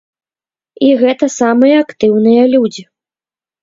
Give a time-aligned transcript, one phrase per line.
[0.87, 2.83] І гэта самыя актыўныя людзі.